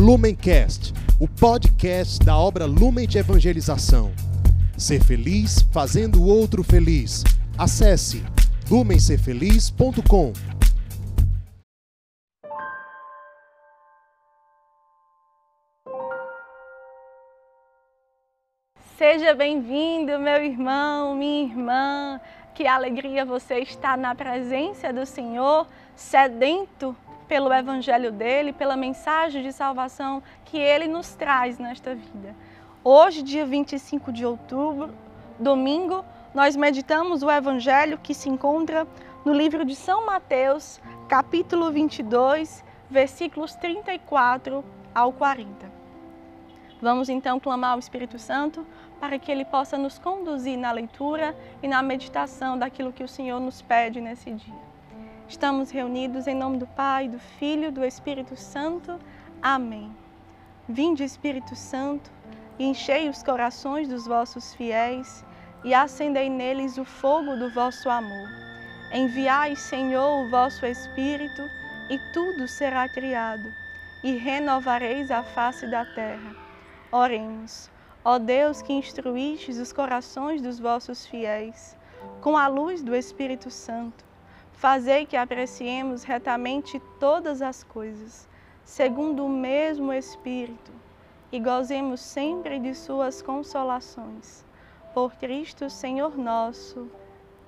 [0.00, 4.10] Lumencast, o podcast da obra Lumen de Evangelização.
[4.74, 7.22] Ser feliz fazendo o outro feliz.
[7.58, 8.24] Acesse
[8.70, 10.32] lumencerfeliz.com.
[18.96, 22.20] Seja bem-vindo, meu irmão, minha irmã.
[22.54, 26.96] Que alegria você estar na presença do Senhor, sedento
[27.30, 32.34] pelo evangelho dele, pela mensagem de salvação que ele nos traz nesta vida.
[32.82, 34.92] Hoje, dia 25 de outubro,
[35.38, 36.04] domingo,
[36.34, 38.84] nós meditamos o evangelho que se encontra
[39.24, 45.70] no livro de São Mateus, capítulo 22, versículos 34 ao 40.
[46.82, 48.66] Vamos então clamar ao Espírito Santo
[48.98, 53.38] para que ele possa nos conduzir na leitura e na meditação daquilo que o Senhor
[53.38, 54.69] nos pede nesse dia.
[55.30, 58.98] Estamos reunidos em nome do Pai, do Filho do Espírito Santo.
[59.40, 59.96] Amém.
[60.68, 62.10] Vinde, Espírito Santo,
[62.58, 65.24] e enchei os corações dos vossos fiéis
[65.62, 68.28] e acendei neles o fogo do vosso amor.
[68.92, 71.42] Enviai, Senhor, o vosso Espírito,
[71.88, 73.48] e tudo será criado,
[74.02, 76.34] e renovareis a face da terra.
[76.90, 77.70] Oremos.
[78.04, 81.76] Ó Deus que instruístes os corações dos vossos fiéis,
[82.20, 84.09] com a luz do Espírito Santo,
[84.60, 88.28] fazei que apreciemos retamente todas as coisas,
[88.62, 90.70] segundo o mesmo Espírito,
[91.32, 94.44] e gozemos sempre de suas consolações.
[94.92, 96.90] Por Cristo, Senhor nosso.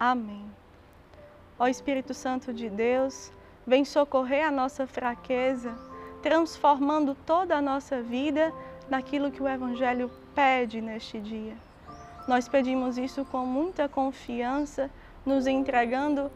[0.00, 0.46] Amém.
[1.58, 3.30] Ó Espírito Santo de Deus,
[3.66, 5.76] vem socorrer a nossa fraqueza,
[6.22, 8.50] transformando toda a nossa vida
[8.88, 11.56] naquilo que o Evangelho pede neste dia.
[12.26, 14.90] Nós pedimos isso com muita confiança,
[15.26, 16.30] nos entregando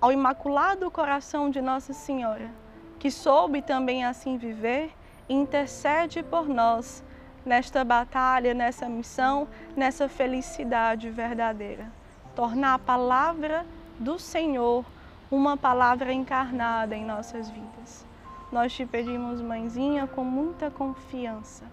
[0.00, 2.50] ao Imaculado Coração de Nossa Senhora,
[2.98, 4.92] que soube também assim viver
[5.28, 7.02] intercede por nós
[7.44, 11.86] nesta batalha, nessa missão, nessa felicidade verdadeira.
[12.34, 13.66] Tornar a palavra
[13.98, 14.84] do Senhor
[15.30, 18.04] uma palavra encarnada em nossas vidas.
[18.50, 21.64] Nós te pedimos, mãezinha, com muita confiança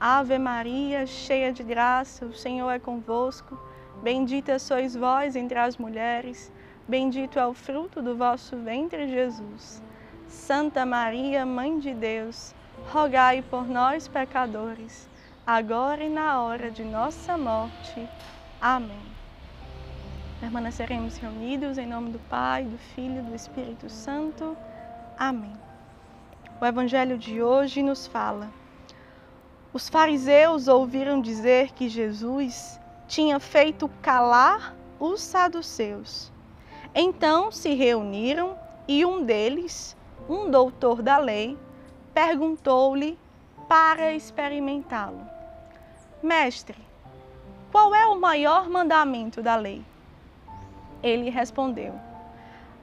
[0.00, 3.58] Ave Maria, cheia de graça, o Senhor é convosco.
[4.00, 6.52] Bendita sois vós entre as mulheres,
[6.88, 9.82] bendito é o fruto do vosso ventre, Jesus.
[10.26, 12.54] Santa Maria, Mãe de Deus,
[12.90, 15.08] rogai por nós, pecadores,
[15.46, 18.08] agora e na hora de nossa morte.
[18.60, 19.06] Amém.
[20.40, 24.56] Permaneceremos reunidos em nome do Pai, do Filho e do Espírito Santo.
[25.18, 25.56] Amém.
[26.60, 28.50] O Evangelho de hoje nos fala
[29.70, 36.32] os fariseus ouviram dizer que Jesus tinha feito calar os saduceus.
[36.94, 38.56] Então se reuniram
[38.86, 39.96] e um deles,
[40.28, 41.56] um doutor da lei,
[42.14, 43.18] perguntou-lhe
[43.68, 45.20] para experimentá-lo:
[46.22, 46.78] Mestre,
[47.70, 49.84] qual é o maior mandamento da lei?
[51.02, 51.94] Ele respondeu: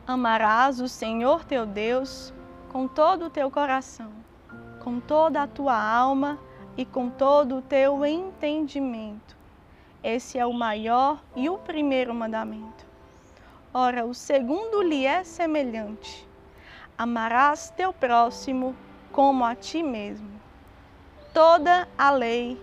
[0.07, 2.33] Amarás o Senhor teu Deus
[2.71, 4.11] com todo o teu coração,
[4.83, 6.37] com toda a tua alma
[6.77, 9.35] e com todo o teu entendimento.
[10.03, 12.85] Esse é o maior e o primeiro mandamento.
[13.77, 16.25] Ora, o segundo lhe é semelhante:
[16.97, 18.73] amarás teu próximo
[19.11, 20.31] como a ti mesmo.
[21.33, 22.57] Toda a lei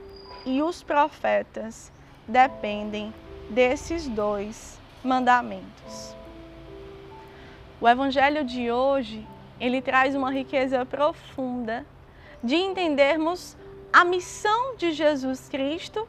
[0.46, 1.92] e os profetas
[2.26, 3.12] dependem
[3.50, 6.16] desses dois mandamentos.
[7.78, 9.28] O evangelho de hoje,
[9.60, 11.84] ele traz uma riqueza profunda
[12.42, 13.54] de entendermos
[13.92, 16.08] a missão de Jesus Cristo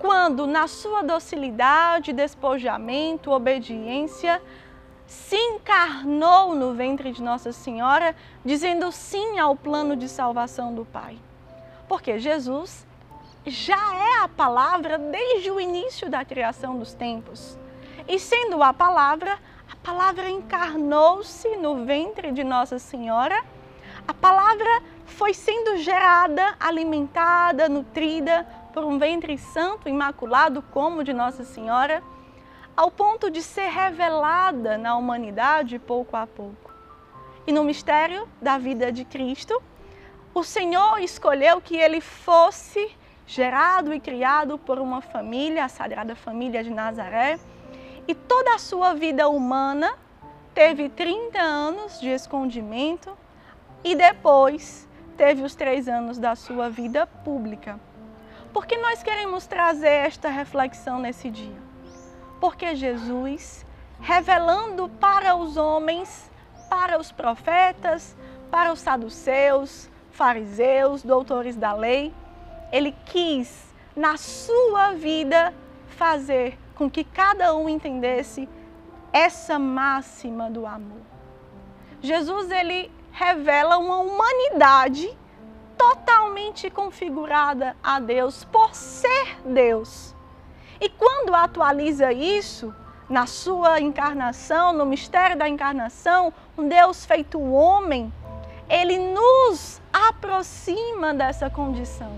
[0.00, 4.42] quando, na sua docilidade, despojamento, obediência,
[5.06, 11.18] se encarnou no ventre de Nossa Senhora, dizendo sim ao plano de salvação do Pai.
[11.86, 12.86] Porque Jesus
[13.46, 17.58] já é a palavra desde o início da criação dos tempos.
[18.08, 19.38] E sendo a palavra,
[19.70, 23.44] a palavra encarnou-se no ventre de Nossa Senhora
[24.10, 31.12] a palavra foi sendo gerada, alimentada, nutrida por um ventre santo, imaculado como o de
[31.12, 32.02] Nossa Senhora,
[32.76, 36.70] ao ponto de ser revelada na humanidade pouco a pouco.
[37.46, 39.60] E no mistério da vida de Cristo,
[40.32, 42.96] o Senhor escolheu que ele fosse
[43.26, 47.38] gerado e criado por uma família, a Sagrada Família de Nazaré,
[48.06, 49.92] e toda a sua vida humana
[50.54, 53.16] teve 30 anos de escondimento,
[53.84, 57.78] e depois teve os três anos da sua vida pública.
[58.52, 61.60] Por que nós queremos trazer esta reflexão nesse dia?
[62.40, 63.64] Porque Jesus,
[64.00, 66.30] revelando para os homens,
[66.68, 68.16] para os profetas,
[68.50, 72.12] para os saduceus, fariseus, doutores da lei.
[72.72, 75.54] Ele quis, na sua vida,
[75.88, 78.48] fazer com que cada um entendesse
[79.12, 81.02] essa máxima do amor.
[82.00, 85.16] Jesus ele revela uma humanidade
[85.80, 90.14] totalmente configurada a Deus por ser Deus.
[90.78, 92.74] E quando atualiza isso
[93.08, 98.12] na sua encarnação, no mistério da encarnação, um Deus feito homem,
[98.68, 102.12] ele nos aproxima dessa condição.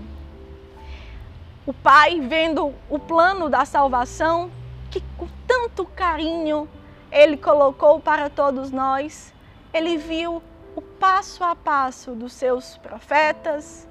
[1.65, 4.51] O Pai, vendo o plano da salvação,
[4.91, 6.67] que com tanto carinho
[7.09, 9.33] ele colocou para todos nós,
[9.73, 10.43] ele viu
[10.75, 13.87] o passo a passo dos seus profetas,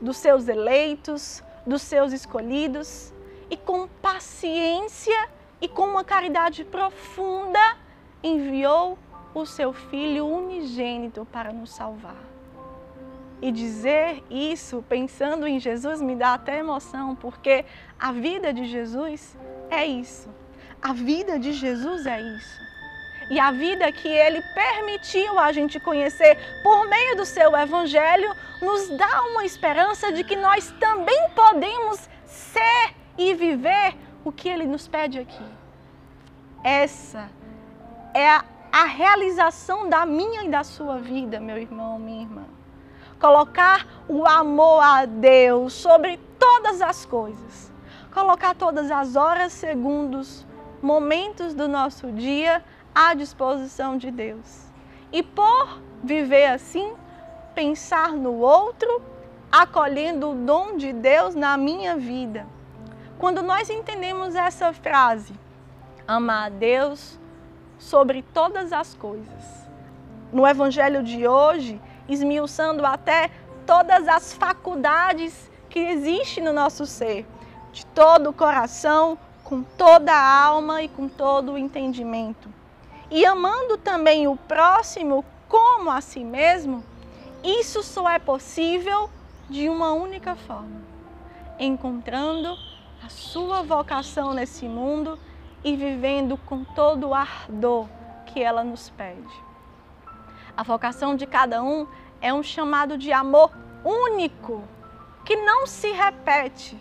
[0.00, 3.12] dos seus eleitos, dos seus escolhidos,
[3.50, 5.28] e com paciência
[5.60, 7.76] e com uma caridade profunda
[8.22, 8.98] enviou
[9.34, 12.16] o seu Filho unigênito para nos salvar.
[13.40, 17.64] E dizer isso pensando em Jesus me dá até emoção, porque
[17.98, 19.36] a vida de Jesus
[19.70, 20.28] é isso.
[20.80, 22.65] A vida de Jesus é isso.
[23.28, 28.32] E a vida que ele permitiu a gente conhecer por meio do seu evangelho
[28.62, 34.66] nos dá uma esperança de que nós também podemos ser e viver o que ele
[34.66, 35.44] nos pede aqui.
[36.62, 37.28] Essa
[38.14, 38.44] é a
[38.78, 42.44] a realização da minha e da sua vida, meu irmão, minha irmã.
[43.18, 47.72] Colocar o amor a Deus sobre todas as coisas.
[48.12, 50.46] Colocar todas as horas, segundos,
[50.82, 52.62] momentos do nosso dia
[52.96, 54.64] à disposição de Deus.
[55.12, 56.94] E por viver assim,
[57.54, 59.02] pensar no outro,
[59.52, 62.46] acolhendo o dom de Deus na minha vida.
[63.18, 65.34] Quando nós entendemos essa frase,
[66.08, 67.18] amar a Deus
[67.78, 69.68] sobre todas as coisas.
[70.32, 71.78] No Evangelho de hoje,
[72.08, 73.30] esmiuçando até
[73.66, 77.26] todas as faculdades que existem no nosso ser,
[77.72, 82.55] de todo o coração, com toda a alma e com todo o entendimento.
[83.10, 86.84] E amando também o próximo como a si mesmo,
[87.44, 89.08] isso só é possível
[89.48, 90.82] de uma única forma:
[91.58, 92.56] encontrando
[93.04, 95.18] a sua vocação nesse mundo
[95.62, 97.86] e vivendo com todo o ardor
[98.26, 99.46] que ela nos pede.
[100.56, 101.86] A vocação de cada um
[102.20, 103.52] é um chamado de amor
[103.84, 104.64] único,
[105.24, 106.76] que não se repete.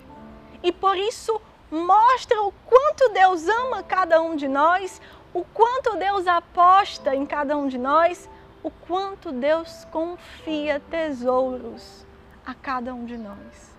[0.64, 1.40] E por isso
[1.70, 5.02] mostra o quanto Deus ama cada um de nós,
[5.36, 8.30] o quanto Deus aposta em cada um de nós,
[8.64, 12.06] o quanto Deus confia tesouros
[12.46, 13.76] a cada um de nós.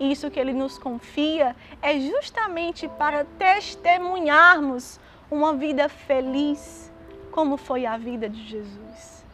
[0.00, 4.98] Isso que Ele nos confia é justamente para testemunharmos
[5.30, 6.92] uma vida feliz,
[7.30, 9.24] como foi a vida de Jesus,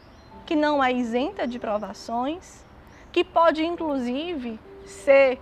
[0.44, 2.66] que não é isenta de provações,
[3.10, 5.40] que pode inclusive ser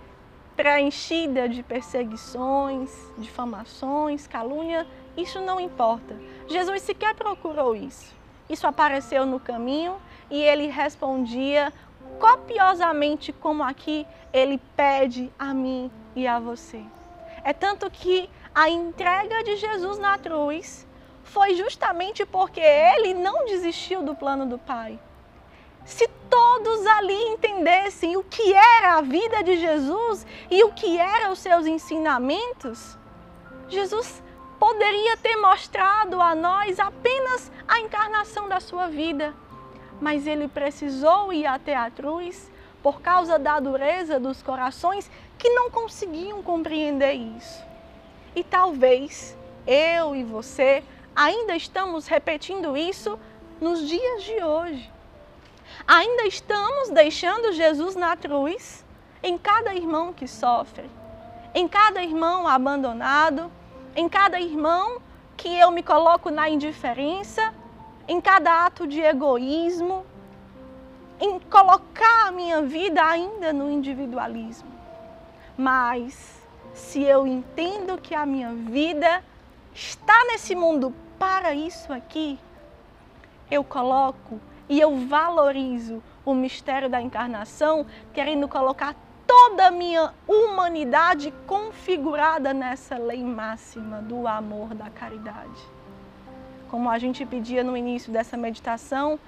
[0.55, 6.15] preenchida de perseguições, difamações, calúnia, isso não importa.
[6.47, 8.13] Jesus sequer procurou isso.
[8.49, 9.95] Isso apareceu no caminho
[10.29, 11.73] e ele respondia
[12.19, 16.81] copiosamente como aqui ele pede a mim e a você.
[17.43, 20.87] É tanto que a entrega de Jesus na cruz
[21.23, 24.99] foi justamente porque ele não desistiu do plano do Pai.
[25.83, 31.31] Se todos ali entendessem o que era a vida de Jesus e o que eram
[31.31, 32.97] os seus ensinamentos,
[33.67, 34.23] Jesus
[34.59, 39.33] poderia ter mostrado a nós apenas a encarnação da sua vida
[39.99, 42.51] mas ele precisou ir até a cruz
[42.83, 47.63] por causa da dureza dos corações que não conseguiam compreender isso.
[48.35, 49.35] E talvez
[49.65, 50.83] eu e você
[51.15, 53.17] ainda estamos repetindo isso
[53.59, 54.91] nos dias de hoje.
[55.87, 58.85] Ainda estamos deixando Jesus na cruz
[59.23, 60.89] em cada irmão que sofre,
[61.53, 63.51] em cada irmão abandonado,
[63.95, 65.01] em cada irmão
[65.37, 67.53] que eu me coloco na indiferença
[68.07, 70.05] em cada ato de egoísmo,
[71.19, 74.69] em colocar a minha vida ainda no individualismo.
[75.57, 79.23] Mas se eu entendo que a minha vida
[79.73, 82.37] está nesse mundo para isso aqui,
[83.49, 91.33] eu coloco e eu valorizo o mistério da encarnação, querendo colocar toda a minha humanidade
[91.45, 95.75] configurada nessa lei máxima do amor, da caridade
[96.69, 99.19] como a gente pedia no início dessa meditação,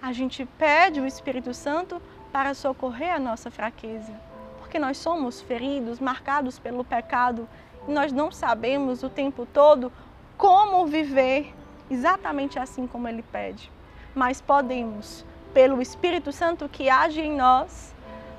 [0.00, 2.00] a gente pede o Espírito Santo
[2.32, 4.12] para socorrer a nossa fraqueza,
[4.58, 7.48] porque nós somos feridos, marcados pelo pecado
[7.86, 9.92] e nós não sabemos o tempo todo
[10.36, 11.54] como viver
[11.90, 13.70] exatamente assim como ele pede.
[14.14, 17.93] Mas podemos, pelo Espírito Santo que age em nós,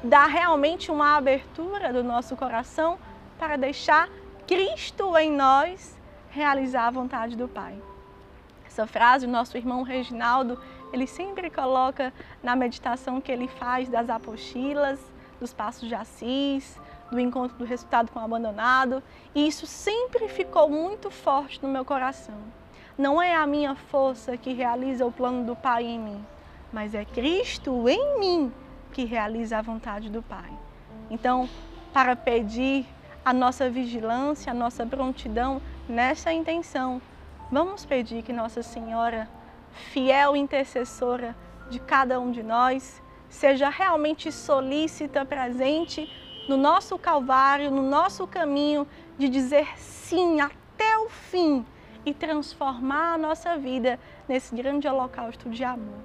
[0.05, 2.99] dá realmente uma abertura do nosso coração
[3.39, 4.07] para deixar
[4.45, 5.97] Cristo em nós
[6.29, 7.75] realizar a vontade do Pai.
[8.67, 10.61] Essa frase o nosso irmão Reginaldo,
[10.93, 14.99] ele sempre coloca na meditação que ele faz das apostilas,
[15.39, 19.01] dos passos de Assis, do encontro do resultado com o abandonado,
[19.33, 22.37] e isso sempre ficou muito forte no meu coração.
[22.95, 26.25] Não é a minha força que realiza o plano do Pai em mim,
[26.71, 28.53] mas é Cristo em mim
[28.95, 30.51] que realiza a vontade do Pai.
[31.11, 31.47] Então,
[31.93, 32.87] para pedir
[33.23, 36.99] a nossa vigilância, a nossa prontidão nessa intenção,
[37.51, 39.29] Vamos pedir que Nossa Senhora,
[39.71, 41.35] fiel intercessora
[41.69, 46.11] de cada um de nós, seja realmente solícita, presente
[46.49, 51.63] no nosso Calvário, no nosso caminho de dizer sim até o fim
[52.03, 55.99] e transformar a nossa vida nesse grande holocausto de amor,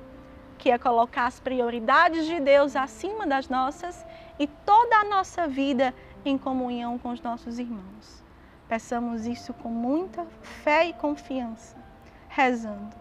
[0.61, 4.05] que é colocar as prioridades de Deus acima das nossas
[4.39, 8.23] e toda a nossa vida em comunhão com os nossos irmãos.
[8.69, 11.75] Peçamos isso com muita fé e confiança,
[12.29, 12.95] rezando.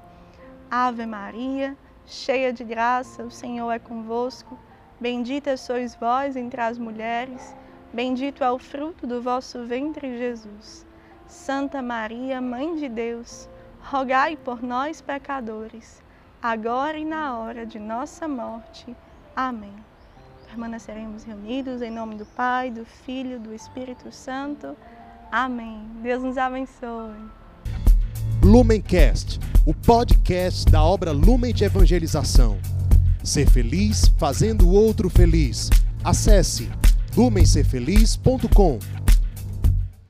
[0.71, 4.57] Ave Maria, cheia de graça, o Senhor é convosco.
[4.97, 7.53] Bendita sois vós entre as mulheres,
[7.93, 10.87] bendito é o fruto do vosso ventre, Jesus.
[11.27, 13.49] Santa Maria, Mãe de Deus,
[13.81, 16.01] rogai por nós, pecadores,
[16.41, 18.95] agora e na hora de nossa morte.
[19.35, 19.73] Amém.
[20.47, 24.75] Permaneceremos reunidos em nome do Pai, do Filho do Espírito Santo.
[25.31, 25.85] Amém.
[26.01, 27.13] Deus nos abençoe.
[28.41, 32.57] Lumencast, o podcast da obra Lumen de Evangelização.
[33.23, 35.69] Ser feliz fazendo o outro feliz.
[36.03, 36.69] Acesse
[37.15, 38.79] lumencerfeliz.com.